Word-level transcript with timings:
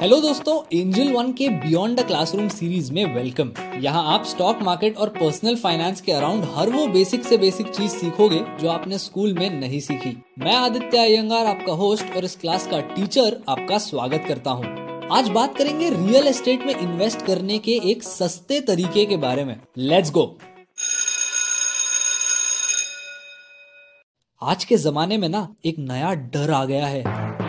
Hello 0.00 0.20
दोस्तों 0.20 0.54
angel 0.72 1.10
one 1.12 1.32
के 1.32 1.48
beyond 1.50 1.98
the 2.00 2.02
classroom 2.06 2.48
series 2.48 2.92
में 2.92 3.14
वेलकम 3.14 3.50
यहाँ 3.82 4.02
आप 4.14 4.24
स्टॉक 4.24 4.58
मार्केट 4.62 4.96
और 4.96 5.08
पर्सनल 5.10 5.56
फाइनेंस 5.56 6.00
के 6.00 6.12
अराउंड 6.12 6.44
हर 6.54 6.70
वो 6.70 6.86
बेसिक 6.88 7.24
से 7.24 7.36
बेसिक 7.38 7.68
चीज़ 7.68 7.92
सीखोगे 7.92 8.38
जो 8.60 8.68
आपने 8.68 8.98
स्कूल 8.98 9.32
में 9.34 9.48
नहीं 9.50 9.80
सीखी। 9.80 10.10
मैं 10.38 10.54
आदित्य 10.56 10.98
अयंगार, 10.98 11.46
आपका 11.46 11.72
होस्ट 11.72 12.14
और 12.16 12.24
इस 12.24 12.36
क्लास 12.36 12.66
का 12.66 12.80
टीचर 12.94 13.40
आपका 13.48 13.78
स्वागत 13.78 14.24
करता 14.28 14.50
हूँ। 14.50 15.08
आज 15.12 15.28
बात 15.30 15.56
करेंगे 15.56 15.90
रियल 15.90 16.26
एस्टेट 16.26 16.66
में 16.66 16.74
इन्वेस्ट 16.74 17.26
करने 17.26 17.58
के 17.58 17.72
एक 17.90 18.02
सस्ते 18.02 18.60
तरीके 18.60 19.06
के 19.06 19.16
बारे 19.16 19.44
में। 19.44 19.56
लेट्स 19.78 20.12
गो 20.12 20.26
आज 24.42 24.64
के 24.64 24.76
जमाने 24.76 25.18
में 25.18 25.28
ना 25.28 25.48
एक 25.66 25.78
नया 25.80 26.14
डर 26.14 26.50
आ 26.50 26.64
गया 26.64 26.86
है। 26.86 27.46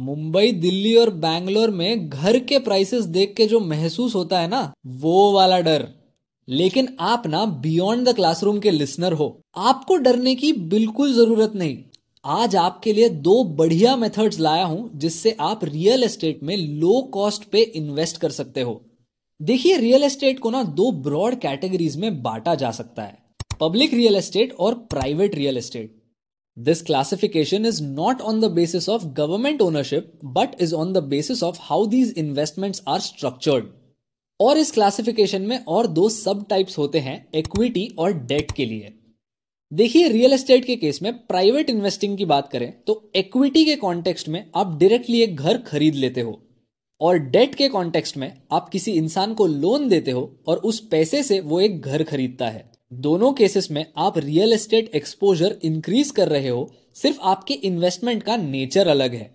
मुंबई, 0.00 0.52
दिल्ली 0.52 0.94
और 0.96 1.10
बैंगलोर 1.10 1.70
में 1.70 2.08
घर 2.08 2.38
के 2.38 2.58
प्राइसेस 2.58 3.04
देख 3.04 3.34
के 3.36 3.46
जो 3.46 3.60
महसूस 3.60 4.14
होता 4.14 4.40
है 4.40 4.48
ना, 4.48 4.72
वो 4.86 5.32
वाला 5.32 5.60
डर। 5.60 5.88
लेकिन 6.48 6.96
आप 7.00 7.26
ना 7.26 7.44
बियॉन्ड 7.44 8.08
द 8.08 8.14
क्लासरूम 8.14 8.58
के 8.58 8.70
लिसनर 8.70 9.12
हो। 9.12 9.40
आपको 9.56 9.96
डरने 9.96 10.34
की 10.34 10.52
बिल्कुल 10.52 11.12
ज़रूरत 11.12 11.52
नहीं। 11.54 11.78
आज 12.24 12.56
आपके 12.56 12.92
लिए 12.92 13.08
दो 13.08 13.44
बढ़िया 13.44 13.96
मेथड्स 13.96 14.40
लाया 14.40 14.64
हूँ, 14.64 14.90
जिससे 14.94 15.36
आप 15.40 15.64
रियल 15.64 16.04
एस्टेट 16.04 16.42
में 16.42 16.56
लो 16.56 17.02
कॉस्ट 17.02 17.44
पे 17.44 17.60
इन्वेस्ट 17.60 18.16
कर 18.16 18.30
सकते 18.30 18.60
हो। 18.60 18.84
देखिए 19.42 19.76
रियल 19.76 20.04
एस्टेट 20.04 20.38
को 20.38 20.50
ना 20.50 20.62
दो 20.62 20.92
ब्रॉड 20.92 21.34
कैटेगरीज 21.34 21.96
में 21.96 22.22
बांटा 22.22 22.54
जा 22.54 22.70
सकता 22.70 23.02
है। 23.02 23.18
पब्लिक 23.60 23.94
रियल 23.94 24.16
एस्टेट 24.16 24.52
और 24.52 24.74
private 24.74 25.34
real 25.34 25.56
estate 25.56 25.99
This 26.66 26.82
classification 26.82 27.64
is 27.64 27.80
not 27.80 28.20
on 28.20 28.40
the 28.40 28.48
basis 28.50 28.86
of 28.88 29.04
government 29.14 29.62
ownership, 29.62 30.08
but 30.34 30.56
is 30.64 30.72
on 30.74 30.90
the 30.92 31.02
basis 31.02 31.42
of 31.42 31.58
how 31.68 31.78
these 31.86 32.10
investments 32.22 32.82
are 32.86 32.98
structured. 33.00 33.68
और 34.40 34.58
इस 34.58 34.70
क्लासिफिकेशन 34.70 35.42
में 35.42 35.64
और 35.64 35.86
दो 35.86 36.08
सब 36.08 36.44
टाइप्स 36.48 36.78
होते 36.78 36.98
हैं 36.98 37.14
इक्विटी 37.34 37.86
और 37.98 38.12
डेट 38.12 38.50
के 38.50 38.64
लिए। 38.64 38.92
देखिए 39.72 40.08
रियल 40.08 40.32
एस्टेट 40.32 40.64
के 40.64 40.76
केस 40.76 41.02
में 41.02 41.12
प्राइवेट 41.26 41.70
इन्वेस्टिंग 41.70 42.16
की 42.18 42.24
बात 42.24 42.50
करें 42.52 42.72
तो 42.86 43.10
इक्विटी 43.16 43.64
के 43.64 43.76
कॉन्टेक्स्ट 43.76 44.28
में 44.28 44.44
आप 44.56 44.78
डायरेक्टली 44.80 45.20
एक 45.22 45.36
घर 45.36 45.58
खरीद 45.58 45.94
लेते 45.94 46.20
हो। 46.20 46.40
और 47.00 47.18
डेट 47.18 47.54
के 47.54 47.68
कॉन्टेक्स्ट 47.68 48.16
में 48.16 48.32
आप 48.52 48.68
किसी 48.68 48.92
इंसान 48.92 49.34
को 49.34 49.46
लोन 49.46 49.88
देते 49.88 50.10
हो 50.10 50.22
और 50.48 50.56
उस 50.56 50.80
पैसे 50.80 51.22
से 51.22 51.40
वो 51.40 51.60
एक 51.60 51.80
घर 51.80 52.02
खरीदता 52.02 52.48
है। 52.48 52.70
दोनों 52.92 53.32
केसेस 53.32 53.70
में 53.70 53.86
आप 53.96 54.18
रियल 54.18 54.52
एस्टेट 54.52 54.90
एक्सपोजर 54.94 55.56
इंक्रीज 55.64 56.10
कर 56.10 56.28
रहे 56.28 56.48
हो, 56.48 56.70
सिर्फ़ 56.94 57.18
आपके 57.22 57.54
इन्वेस्टमेंट 57.54 58.22
का 58.22 58.36
नेचर 58.36 58.88
अलग 58.88 59.14
है। 59.14 59.30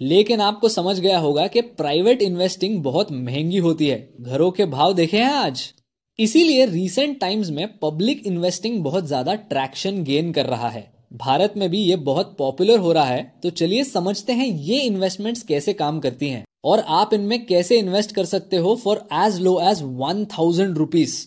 लेकिन 0.00 0.40
आपको 0.40 0.68
समझ 0.68 0.98
गया 1.00 1.18
होगा 1.18 1.46
कि 1.46 1.60
प्राइवेट 1.60 2.22
इन्वेस्टिंग 2.22 2.82
बहुत 2.82 3.10
महँगी 3.12 3.58
होती 3.58 3.86
है। 3.86 3.98
घरों 4.20 4.50
के 4.50 4.64
भाव 4.64 4.92
देखे 4.92 5.16
हैं 5.16 5.32
आज? 5.32 5.62
इसीलिए 6.18 6.66
रिसेंट 6.66 7.18
टाइम्स 7.20 7.50
में 7.50 7.66
पब्लिक 7.78 8.26
इन्वेस्टिंग 8.26 8.82
बहुत 8.84 9.06
ज़्यादा 9.06 9.34
ट्रैक्शन 9.34 10.02
गेन 10.04 10.32
कर 10.32 10.46
रहा 10.46 10.68
है। 10.68 10.90
भारत 11.12 11.54
में 11.56 11.68
भी 11.70 11.78
ये 11.78 11.96
बहुत 11.96 12.34
पॉपुलर 12.38 12.78
हो 12.78 12.92
रहा 12.92 13.04
है। 13.04 13.22
तो 13.42 13.50
चलिए 13.50 13.84
समझते 13.84 14.32
हैं 14.32 14.46
ये 14.46 14.80
इन्वेस्टमेंट्स 14.80 15.42
कैसे 15.42 15.72
काम 15.72 16.00
करती 16.00 16.28
हैं। 16.28 16.44
और 16.64 16.84
आप 16.88 17.14
इनमें 17.14 17.44
कैसे 17.46 17.78
इन्वेस्ट 17.78 18.12
कर 18.12 18.24
सकते 18.24 18.56
हो 18.56 18.74
for 18.76 19.06
as 19.16 19.40
low 19.40 19.60
as 19.60 19.82
one 19.82 20.24
thousand 20.38 20.78
rupees 20.78 21.18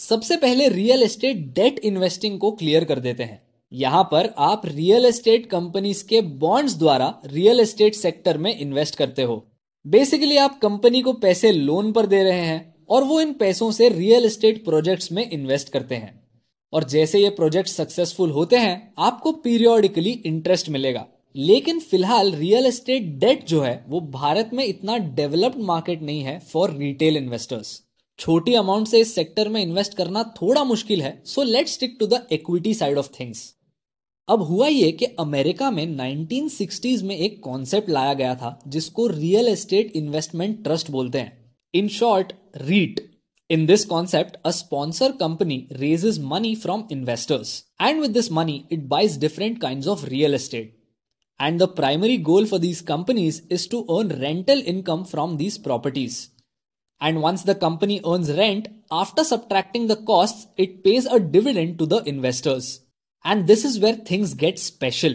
सबसे 0.00 0.36
पहले 0.36 0.68
रियल 0.68 1.02
एस्टेट 1.02 1.36
डेट 1.36 1.78
इन्वेस्टिंग 1.78 2.38
को 2.38 2.50
क्लियर 2.50 2.84
कर 2.84 2.98
देते 2.98 3.22
हैं। 3.22 3.42
यहाँ 3.72 4.02
पर 4.04 4.34
आप 4.38 4.62
रियल 4.66 5.06
एस्टेट 5.06 5.46
कंपनीज़ 5.46 6.04
के 6.04 6.20
बॉन्ड्स 6.20 6.74
द्वारा 6.74 7.20
रियल 7.26 7.60
एस्टेट 7.60 7.94
सेक्टर 7.94 8.38
में 8.38 8.58
इन्वेस्ट 8.58 8.94
करते 8.94 9.22
हो। 9.22 9.46
बेसिकली 9.86 10.36
आप 10.36 10.58
कंपनी 10.60 11.02
को 11.02 11.12
पैसे 11.12 11.52
लोन 11.52 11.92
पर 11.92 12.06
दे 12.06 12.22
रहे 12.22 12.40
हैं 12.40 12.74
और 12.88 13.04
वो 13.04 13.20
इन 13.20 13.32
पैसों 13.32 13.70
से 13.70 13.88
रियल 13.88 14.24
एस्टेट 14.24 14.64
प्रोजेक्ट्स 14.64 15.12
में 15.12 15.30
इन्वेस्ट 15.30 15.68
करते 15.68 15.94
हैं। 15.94 16.28
और 16.72 16.84
जैसे 16.84 17.18
ये 17.18 17.30
प्रोजेक्ट 17.30 17.68
सक्सेसफुल 17.68 18.30
होते 18.30 18.56
हैं, 18.56 18.94
आपको 18.98 19.32
पीरियोडिकली 19.32 20.10
इंटरेस्ट 20.10 20.68
मिलेगा। 20.68 21.06
लेकिन 21.36 21.78
फ़िलहाल 21.78 22.32
रियल 22.32 22.66
एस्टेट 22.66 23.02
डेट 23.02 23.46
जो 23.46 23.60
है, 23.60 23.84
वो 23.88 24.00
भारत 24.00 24.50
में 24.54 24.64
इतना 24.64 24.96
डेवलप्ड 24.96 25.60
मार्केट 25.60 26.02
नहीं 26.02 26.20
है 26.20 26.38
फॉर 26.38 26.76
रिटेल 26.76 27.16
इन्वेस्टर्स 27.16 27.82
छोटी 28.20 28.54
अमाउंट 28.54 28.88
से 28.88 29.00
इस 29.00 29.14
सेक्टर 29.14 29.48
में 29.48 29.62
इन्वेस्ट 29.62 29.94
करना 29.94 30.22
थोड़ा 30.42 30.64
मुश्किल 30.64 31.02
है 31.02 31.20
so 31.26 31.42
let 31.42 31.68
stick 31.68 31.96
to 32.00 32.06
the 32.06 32.26
equity 32.32 32.74
side 32.74 32.98
of 32.98 33.08
things 33.20 33.54
अब 34.28 34.42
हुआ 34.42 34.66
ये 34.66 34.90
कि 34.92 35.04
अमेरिका 35.18 35.70
में 35.70 35.84
1960s 35.86 37.02
में 37.02 37.16
एक 37.16 37.42
कॉन्सेप्ट 37.42 37.88
लाया 37.90 38.12
गया 38.14 38.34
था, 38.34 38.58
जिसको 38.66 39.06
रियल 39.06 39.48
एस्टेट 39.48 39.96
इन्वेस्टमेंट 39.96 40.62
ट्रस्ट 40.64 40.90
बोलते 40.90 41.18
हैं। 41.18 41.54
In 41.74 41.88
short 41.88 42.32
REIT 42.56 43.00
in 43.50 43.64
this 43.66 43.84
concept 43.84 44.36
a 44.46 44.50
sponsor 44.50 45.12
company 45.12 45.66
raises 45.72 46.18
money 46.24 46.54
from 46.54 46.84
investors 46.92 47.62
and 47.82 48.00
with 48.00 48.10
this 48.10 48.30
money 48.32 48.62
it 48.72 48.84
buys 48.88 49.18
different 49.18 49.60
kind 49.60 49.86
of 49.86 50.06
real 50.06 50.34
estate 50.34 50.76
and 51.40 51.62
the 51.62 51.68
primary 51.76 52.18
goal 52.30 52.46
for 52.46 52.60
these 52.60 52.80
companies 52.88 53.40
is 53.52 53.68
to 53.70 53.80
earn 53.96 54.10
rental 54.20 54.62
income 54.66 55.02
from 55.04 55.36
these 55.36 55.62
properties 55.62 56.26
And 57.00 57.22
once 57.22 57.42
the 57.42 57.54
company 57.54 58.00
earns 58.06 58.30
rent, 58.30 58.68
after 58.92 59.24
subtracting 59.24 59.86
the 59.86 59.96
costs, 59.96 60.46
it 60.56 60.84
pays 60.84 61.06
a 61.06 61.18
dividend 61.18 61.78
to 61.78 61.86
the 61.86 62.02
investors. 62.06 62.80
And 63.24 63.46
this 63.46 63.64
is 63.64 63.78
where 63.80 63.94
things 64.10 64.34
get 64.34 64.58
special. 64.58 65.14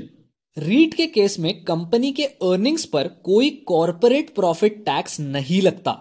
REIT 0.58 0.94
के 0.94 1.06
case 1.08 1.40
में 1.40 1.64
company 1.64 2.12
के 2.12 2.24
earnings 2.24 2.86
पर 2.86 3.08
कोई 3.24 3.50
corporate 3.68 4.36
profit 4.36 4.78
tax 4.86 5.20
नहीं 5.20 5.62
लगता 5.62 5.96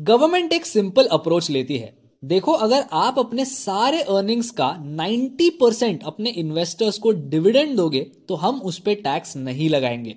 government 0.00 0.52
एक 0.52 0.66
simple 0.66 1.06
approach 1.06 1.50
लेती 1.50 1.76
है 1.76 1.92
देखो 2.24 2.52
अगर 2.52 2.84
आप 2.92 3.18
अपने 3.18 3.44
सारे 3.44 4.02
अर्निंग्स 4.02 4.50
का 4.50 4.96
90 4.96 5.50
परसेंट 5.60 6.02
अपने 6.02 6.30
इन्वेस्टर्स 6.30 6.98
को 6.98 7.10
डिविडेंड 7.10 7.76
दोगे 7.76 8.00
तो 8.28 8.34
हम 8.34 8.60
उस 8.60 8.78
पर 8.78 8.94
टैक्स 8.94 9.36
नहीं 9.36 9.68
लगाएँगे 9.70 10.16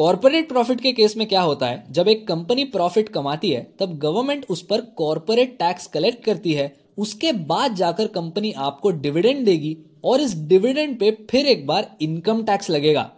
कॉरपोरेट 0.00 0.48
प्रॉफिट 0.48 0.80
के 0.80 0.92
केस 0.92 1.16
में 1.16 1.28
क्या 1.28 1.40
होता 1.40 1.66
है? 1.66 1.84
जब 1.90 2.08
एक 2.08 2.28
कंपनी 2.28 2.64
प्रॉफिट 2.64 3.08
कमाती 3.08 3.50
है, 3.50 3.74
तब 3.78 3.98
गवर्नमेंट 3.98 4.46
उस 4.50 4.62
पर 4.62 4.80
कॉरपोरेट 4.80 5.58
टैक्स 5.58 5.86
कलेक्ट 5.86 6.24
करती 6.24 6.52
है। 6.52 6.76
उसके 6.98 7.32
बाद 7.32 7.74
जाकर 7.74 8.06
कंपनी 8.06 8.52
आपको 8.52 8.90
डिविडेंड 8.90 9.44
देगी 9.44 9.76
और 10.04 10.20
इस 10.20 10.34
डिविडेंड 10.34 11.00
पे 11.00 11.26
फिर 11.30 11.46
एक 11.46 11.66
बार 11.66 11.96
इनकम 12.02 12.44
टैक्स 12.44 12.70
लगेगा। 12.70 13.10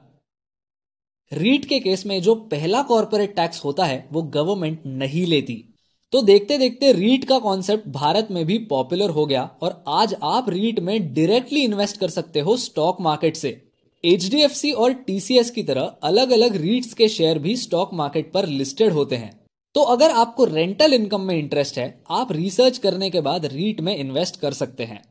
रीट 1.32 1.65
के 1.65 1.81
केस 1.81 2.06
में 2.06 2.22
जो 2.22 2.34
पहला 2.34 2.82
कॉरपोरेट 2.82 3.37
टैक्स 3.37 3.65
होता 3.65 3.84
है, 3.84 4.09
वो 4.12 4.22
गवर्नमेंट 4.22 4.82
नहीं 4.87 5.26
लेती। 5.26 5.75
तो 6.12 6.22
देखते 6.22 6.59
देखते 6.59 6.92
रीट 6.92 7.25
का 7.25 7.38
कॉन्सेप्ट 7.38 7.88
भारत 7.88 8.28
में 8.31 8.47
भी 8.47 8.59
पॉपुलर 8.59 9.10
हो 9.10 9.26
गया 9.26 9.50
और 9.62 9.84
आज 9.88 10.16
आप 10.22 10.50
रीट 10.50 10.81
में 10.81 11.15
डायरेक्टली 11.15 11.60
इन्वेस्ट 11.60 11.97
कर 11.97 12.09
सकते 12.09 12.41
हो 12.41 12.56
स्टॉक 12.56 13.00
मार्केट 13.00 13.37
से। 13.37 13.72
HDFC 14.05 14.73
और 14.75 14.93
टीसीएस 14.93 15.51
की 15.51 15.63
तरह 15.63 15.83
अलग 16.03 16.31
अलग 16.31 16.57
रीट्स 16.57 16.95
के 16.95 17.09
शेयर 17.09 17.39
भी 17.39 17.57
स्टॉक 17.57 17.91
मार्केट 17.95 18.33
पर 18.33 18.47
लिस्टेड 18.47 18.93
होते 18.93 19.17
हैं। 19.17 19.41
तो 19.75 19.81
अगर 19.81 20.11
आपको 20.11 20.45
रेंटल 20.45 20.93
इनकम 20.93 21.21
में 21.21 21.37
इंटरेस्ट 21.37 21.79
है, 21.79 22.03
आप 22.11 22.33
रिसर्च 22.33 22.79
करने 22.79 23.11
के 23.11 23.21
बाद 23.21 23.47
रीट 23.47 23.81
में 23.81 23.97
इन्वेस्ट 23.97 24.41
कर 24.41 24.53
सकते 24.53 24.85
हैं। 24.85 25.03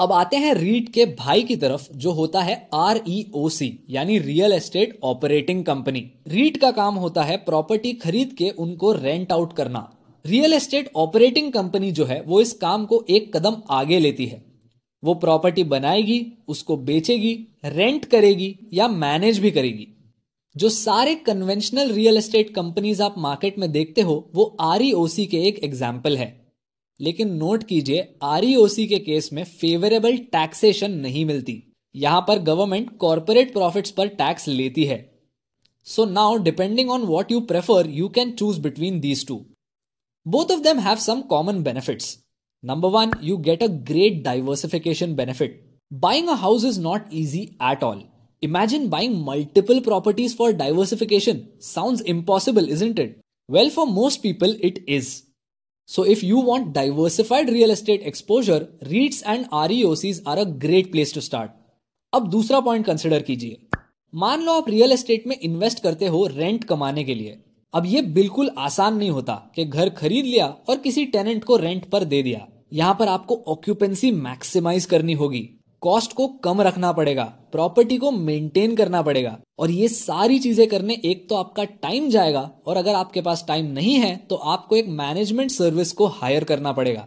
अब 0.00 0.12
आते 0.12 0.36
हैं 0.36 0.54
रीट 0.54 0.88
के 0.88 1.04
भाई 1.04 1.42
की 1.42 1.56
तरफ़, 1.56 1.88
जो 1.92 2.10
होता 2.10 2.40
है 2.40 2.68
आर 2.74 3.00
सी 3.08 3.86
यानी 3.90 4.18
real 4.18 4.52
estate 4.52 4.98
operating 5.02 5.64
company 5.64 6.10
REIT 6.28 6.56
का 6.56 6.70
काम 6.70 6.94
होता 6.94 7.22
है 7.22 7.36
प्रॉपर्टी 7.36 7.92
खरीद 7.92 8.34
के 8.38 8.50
उनको 8.50 8.92
रेंट 8.92 9.32
आउट 9.32 9.52
करना। 9.52 9.94
रियल 10.26 10.52
एस्टेट 10.52 10.90
ऑपरेटिंग 10.96 11.52
कंपनी 11.52 11.92
जो 11.92 12.04
है, 12.04 12.22
वो 12.22 12.40
इस 12.40 12.52
काम 12.52 12.86
को 12.86 13.04
एक 13.10 13.36
कदम 13.36 13.56
आगे 13.70 13.98
लेती 13.98 14.26
है। 14.26 14.47
वो 15.02 15.14
प्रॉपर्टी 15.14 15.64
बनाएगी, 15.64 16.24
उसको 16.48 16.76
बेचेगी 16.78 17.34
रेंट 17.66 18.04
करेगी 18.04 18.54
या 18.72 18.88
मैनेज 18.88 19.38
भी 19.38 19.50
करेगी। 19.50 19.86
जो 20.56 20.68
सारे 20.68 21.14
कन्वेंशनल 21.16 21.92
रियल 21.92 22.16
एस्टेट 22.16 22.54
कंपनीज़ 22.54 23.02
आप 23.02 23.14
मार्केट 23.18 23.58
में 23.58 23.70
देखते 23.72 24.00
हो, 24.00 24.30
वो 24.34 24.56
आर 24.60 24.82
e 24.82 25.26
के 25.26 25.42
एक 25.48 25.58
एग्ज़ाम्पल 25.64 26.16
है। 26.16 26.28
लेकिन 27.00 27.32
नोट 27.34 27.64
कीजिए 27.64 28.08
आर 28.22 28.44
e 28.44 28.86
के 28.88 28.98
केस 28.98 29.32
में 29.32 29.42
फेवरेबल 29.44 30.16
टैक्सेशन 30.32 30.92
नहीं 30.92 31.24
मिलती। 31.24 31.62
यहाँ 31.94 32.24
पर 32.28 32.38
गवर्नमेंट 32.42 32.96
कॉरपोरेट 32.98 33.52
प्रॉफिट्स 33.52 33.90
पर 33.90 34.08
टैक्स 34.16 34.48
लेती 34.48 34.84
है। 34.84 34.98
So 35.86 36.04
now 36.04 36.36
depending 36.38 36.90
on 36.90 37.02
what 37.02 37.30
you 37.32 37.40
prefer 37.42 37.88
you 37.90 38.08
can 38.08 38.32
choose 38.32 38.60
between 38.60 38.98
these 39.00 39.26
two 39.26 39.44
both 40.26 40.50
of 40.52 40.60
them 40.60 40.78
have 40.78 40.96
some 40.98 41.20
common 41.28 41.62
benefits 41.62 42.16
Number 42.63 42.89
one, 42.89 43.13
you 43.19 43.37
get 43.37 43.61
a 43.61 43.67
great 43.67 44.23
diversification 44.23 45.15
benefit. 45.15 45.63
Buying 45.91 46.29
a 46.29 46.35
house 46.35 46.63
is 46.63 46.77
not 46.77 47.05
easy 47.11 47.55
at 47.59 47.83
all. 47.83 48.03
Imagine 48.41 48.89
buying 48.89 49.21
multiple 49.21 49.81
properties 49.81 50.33
for 50.33 50.53
diversification. 50.53 51.49
Sounds 51.59 52.01
impossible, 52.01 52.67
isn't 52.67 52.99
it? 52.99 53.19
Well, 53.49 53.69
for 53.69 53.85
most 53.85 54.21
people, 54.21 54.55
it 54.59 54.79
is. 54.87 55.23
So, 55.87 56.03
if 56.03 56.23
you 56.23 56.39
want 56.39 56.73
diversified 56.73 57.49
real 57.49 57.71
estate 57.71 58.01
exposure, 58.03 58.69
REITs 58.83 59.21
and 59.25 59.49
REOCs 59.51 60.21
are 60.25 60.39
a 60.39 60.45
great 60.45 60.91
place 60.91 61.11
to 61.11 61.21
start. 61.21 61.51
अब 62.13 62.27
दूसरा 62.29 62.59
point 62.59 62.85
consider 62.85 63.21
कीजिए 63.21 63.57
मान 64.15 64.41
लो 64.41 64.51
आप 64.51 64.69
real 64.69 64.91
estate 64.91 65.27
में 65.27 65.39
invest 65.39 65.81
करते 65.83 66.07
हो 66.07 66.25
rent 66.27 66.63
कमाने 66.63 67.03
के 67.03 67.15
लिए 67.15 67.37
अब 67.74 67.86
ये 67.86 68.00
बिल्कुल 68.02 68.50
आसान 68.58 68.96
नहीं 68.96 69.10
होता 69.10 69.34
कि 69.54 69.64
घर 69.64 69.88
खरीद 69.90 70.24
लिया 70.24 70.46
और 70.68 70.78
किसी 70.78 71.04
टेनेंट 71.06 71.44
को 71.44 71.56
रेंट 71.56 71.84
पर 71.84 72.04
दे 72.04 72.22
दिया। 72.22 72.46
यहाँ 72.72 72.94
पर 72.94 73.08
आपको 73.08 73.36
ऑक्यूपेंसी 73.48 74.10
मैक्सिमाइज 74.12 74.84
करनी 74.86 75.12
होगी। 75.12 75.40
कॉस्ट 75.82 76.12
को 76.12 76.26
कम 76.44 76.60
रखना 76.62 76.92
पड़ेगा। 76.92 77.24
प्रॉपर्टी 77.52 77.96
को 77.98 78.10
मेंटेन 78.10 78.76
करना 78.76 79.02
पड़ेगा। 79.02 79.36
और 79.58 79.70
ये 79.70 79.88
सारी 79.88 80.38
चीज़ें 80.38 80.66
करने, 80.68 80.94
एक 80.94 81.28
तो 81.28 81.34
आपका 81.34 81.64
टाइम 81.64 82.08
जाएगा 82.10 82.50
और 82.66 82.76
अगर 82.76 82.94
आपके 82.94 83.20
पास 83.20 83.44
टाइम 83.48 83.66
नहीं 83.66 83.94
है 83.94 84.16
तो 84.28 84.36
आपको 84.36 84.76
एक 84.76 84.88
मैनेजमेंट 84.88 85.50
सर्विस 85.50 85.92
को 85.92 86.06
हायर 86.06 86.44
करना 86.44 86.72
पड़ेगा। 86.72 87.06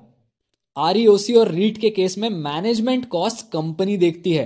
आर 0.78 0.98
e 0.98 1.08
और 1.38 1.52
रीट 1.52 1.78
के 1.78 1.90
केस 1.90 2.18
में 2.18 2.30
मैनेजमेंट 2.30 3.06
कॉस्ट 3.06 3.46
कंपनी 3.52 3.98
देखती 3.98 4.34
है। 4.34 4.46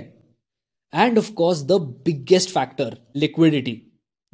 And 0.92 1.18
of 1.18 1.32
course 1.32 1.62
the 1.62 1.80
biggest 2.04 2.50
factor 2.50 2.96
liquidity 3.16 3.82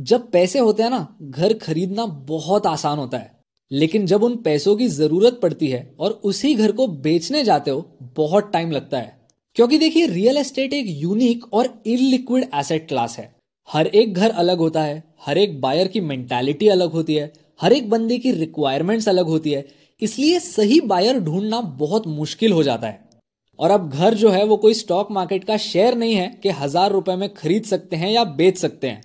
जब 0.01 0.31
पैसे 0.31 0.59
होते 0.59 0.83
हैं 0.83 0.91
ना, 0.91 1.17
घर 1.23 1.53
खरीदना 1.53 2.07
बहुत 2.07 2.67
आसान 2.67 2.99
होता 2.99 3.19
है। 3.19 3.41
लेकिन 3.71 4.07
जब 4.07 4.23
उन 4.23 4.37
पैसों 4.37 4.77
की 4.77 4.89
ज़रूरत 4.89 5.39
पड़ती 5.43 5.69
है 5.69 5.95
और 6.01 6.11
उसी 6.11 6.55
घर 6.55 6.73
को 6.73 6.87
बेचने 6.87 7.45
जाते 7.45 7.71
हो, 7.71 7.99
बहुत 8.03 8.51
टाइम 8.53 8.71
लगता 8.71 8.99
है। 8.99 9.27
क्योंकि 9.55 9.79
देखिए, 9.79 10.07
रियल 10.07 10.37
एस्टेट 10.37 10.73
एक 10.73 10.87
यूनिक 10.89 11.55
और 11.55 11.83
इलिक्विड 11.87 12.49
एसेट 12.55 12.89
क्लास 12.89 13.19
है। 13.19 13.35
हर 13.69 13.87
एक 13.87 14.15
घर 14.15 14.31
अलग 14.31 14.59
होता 14.59 14.83
है, 14.83 15.03
हर 15.27 15.39
एक 15.39 15.61
बायर 15.61 15.89
की 15.89 16.01
मेंटालिटी 16.01 16.69
अलग 16.69 16.91
होती 16.91 17.15
है, 17.15 17.33
हर 17.61 17.73
एक 17.73 17.91
बंदे 17.91 18.19
की 18.19 18.33
रिक्वायरमेंट्स 18.33 19.09
अलग 19.09 19.27
होती 19.27 19.51
है। 19.51 19.67
इसलिए 20.03 20.39
सही 20.41 20.81
बायर 20.81 21.21
ढूंढना 21.21 21.61
बहुत 21.61 22.07
मुश्किल 22.07 22.53
हो 22.53 22.63
जाता 22.63 22.87
है। 22.87 23.09
और 23.59 23.71
अब 23.71 23.91
घर 23.91 24.15
जो 24.15 24.31
है, 24.31 24.45
वो 24.45 24.57
कोई 24.57 24.75
स्टॉक 24.75 25.11
मार्केट 25.11 25.45
का 25.45 25.57
शेयर 25.57 25.95
नहीं 25.95 26.15
है 26.15 26.41
कि 26.43 26.49
हज़ार 26.49 26.93
रुपए 26.93 27.17
में 27.17 27.35
खरीद 27.35 27.65
सकते 27.65 27.97
हैं 27.97 28.11
या 28.11 28.25
बेच 28.25 28.59
सकते 28.59 28.89
हैं। 28.89 29.03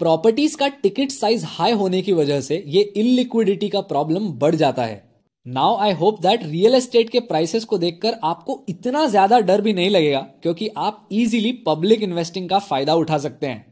प्रॉपर्टीज़ 0.00 0.56
का 0.56 0.66
टिकट 0.68 1.10
साइज़ 1.10 1.44
हाई 1.48 1.72
होने 1.72 2.00
की 2.02 2.12
वजह 2.12 2.40
से 2.40 2.62
ये 2.66 2.80
इनलिक्विडिटी 2.80 3.68
का 3.68 3.80
प्रॉब्लम 3.82 4.28
बढ़ 4.32 4.54
जाता 4.54 4.82
है। 4.82 5.02
Now 5.46 5.76
I 5.76 5.92
hope 5.92 6.20
that 6.22 6.42
real 6.44 6.74
estate 6.74 7.10
के 7.10 7.20
प्राइसेस 7.22 7.64
को 7.64 7.78
देखकर 7.78 8.18
आपको 8.24 8.60
इतना 8.68 9.06
ज़्यादा 9.06 9.38
डर 9.40 9.60
भी 9.60 9.72
नहीं 9.72 9.90
लगेगा, 9.90 10.20
क्योंकि 10.42 10.68
आप 10.68 11.08
इजीली 11.12 11.52
पब्लिक 11.66 12.02
इन्वेस्टिंग 12.02 12.48
का 12.48 12.58
फ़ायदा 12.60 12.94
उठा 12.94 13.18
सकते 13.18 13.46
हैं। 13.46 13.64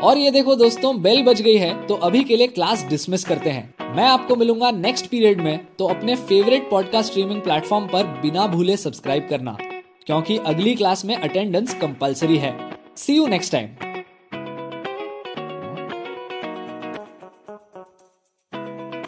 और 0.00 0.18
ये 0.18 0.30
देखो 0.30 0.54
दोस्तों 0.56 1.00
बेल 1.02 1.22
बज 1.24 1.42
गई 1.42 1.56
है 1.56 1.86
तो 1.86 1.94
अभी 1.96 2.24
के 2.24 2.36
लिए 2.36 2.46
क्लास 2.48 2.86
डिसमिस 2.88 3.24
करते 3.24 3.50
हैं। 3.50 3.94
मैं 3.96 4.06
आपको 4.06 4.36
मिलूँगा 4.36 4.70
नेक्स्ट 4.72 5.06
पीरियड 5.06 5.40
में 5.40 5.66
तो 5.78 5.86
अपने 5.88 6.16
फेवरेट 6.18 6.70
पॉडकास्ट 6.70 7.10
स्ट्रीमिंग 7.10 7.40
प्लेटफॉर्म 7.42 7.86
पर 7.88 8.20
बिना 8.22 8.46
भूले 8.48 8.76
सब्सक्राइब 8.78 9.28
करना। 9.30 9.56
क्योंकि 10.06 10.36
अगली 10.46 10.74
क्लास 10.74 11.04
में 11.04 11.14
अटेंडेंस 11.16 11.74
कंपलसरी 11.80 12.36
है. 12.38 12.54
See 12.96 13.16
you 13.16 13.26
next 13.26 13.52
time 13.52 13.68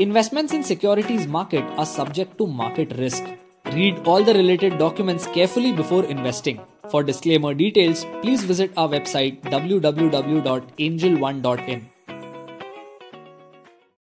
investment 0.00 0.52
in 0.54 0.62
securities 0.62 1.26
market 1.30 1.68
are 1.78 1.84
subject 1.84 2.36
to 2.38 2.46
market 2.46 2.92
risk 2.92 3.36
read 3.74 4.06
all 4.08 4.24
the 4.24 4.30
related 4.36 4.76
documents 4.78 5.26
carefully 5.34 5.72
before 5.72 6.04
investing 6.10 6.58
for 6.92 7.04
disclaimer 7.04 7.54
details 7.54 8.04
please 8.22 8.46
visit 8.46 8.78
our 8.78 8.88
website 8.88 9.46
W 9.46 9.78
W 9.80 10.08
W 10.10 10.40
dot 10.40 10.80
Angel 10.80 11.16
One 11.20 11.40
dot 11.42 11.68
in 11.68 11.86